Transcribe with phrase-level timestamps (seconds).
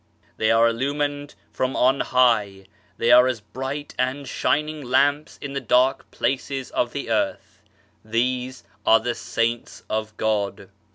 [0.37, 2.65] They are illumined from on high;
[2.97, 7.61] they are as bright and shining lamps in the dark places of the earth.
[8.03, 10.71] These are the Saints of God.